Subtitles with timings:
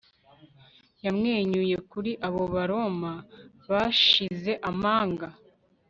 [1.05, 3.13] Yamwenyuye kuri abo Baroma
[3.69, 5.27] bashize amanga